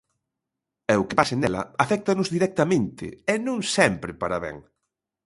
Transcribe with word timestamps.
E 0.91 0.93
o 1.01 1.07
que 1.07 1.17
pase 1.19 1.35
nela 1.37 1.61
aféctanos 1.83 2.31
directamente 2.35 3.05
e 3.33 3.35
non 3.47 3.59
sempre 3.75 4.11
para 4.21 4.37
ben. 4.45 4.57